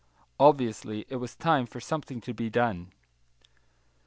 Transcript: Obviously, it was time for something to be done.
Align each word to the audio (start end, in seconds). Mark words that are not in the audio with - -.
Obviously, 0.39 1.05
it 1.09 1.17
was 1.17 1.35
time 1.35 1.67
for 1.67 1.79
something 1.79 2.21
to 2.21 2.33
be 2.33 2.49
done. 2.49 2.91